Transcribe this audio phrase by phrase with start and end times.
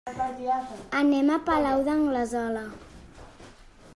[1.01, 2.65] Anem al Palau d'Anglesola.